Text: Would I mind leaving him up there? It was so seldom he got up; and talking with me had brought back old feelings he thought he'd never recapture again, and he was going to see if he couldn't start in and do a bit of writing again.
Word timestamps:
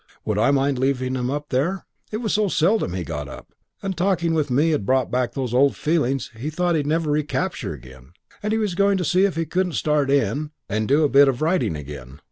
Would 0.25 0.39
I 0.39 0.49
mind 0.49 0.79
leaving 0.79 1.13
him 1.13 1.29
up 1.29 1.49
there? 1.49 1.85
It 2.11 2.17
was 2.21 2.33
so 2.33 2.47
seldom 2.47 2.93
he 2.95 3.03
got 3.03 3.27
up; 3.27 3.53
and 3.83 3.95
talking 3.95 4.33
with 4.33 4.49
me 4.49 4.71
had 4.71 4.83
brought 4.83 5.11
back 5.11 5.37
old 5.37 5.75
feelings 5.75 6.31
he 6.35 6.49
thought 6.49 6.73
he'd 6.75 6.87
never 6.87 7.11
recapture 7.11 7.73
again, 7.73 8.13
and 8.41 8.51
he 8.51 8.57
was 8.57 8.73
going 8.73 8.97
to 8.97 9.05
see 9.05 9.25
if 9.25 9.35
he 9.35 9.45
couldn't 9.45 9.73
start 9.73 10.09
in 10.09 10.53
and 10.67 10.87
do 10.87 11.03
a 11.03 11.07
bit 11.07 11.27
of 11.27 11.43
writing 11.43 11.75
again. 11.75 12.17